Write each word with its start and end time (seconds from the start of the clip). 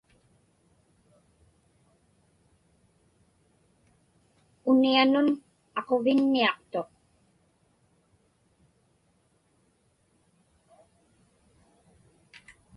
Unianun 4.69 5.27
aquvinniaqtuq. 5.79 6.89